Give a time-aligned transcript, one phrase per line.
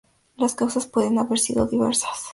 [0.35, 2.23] Las causas pueden haber sido diversas.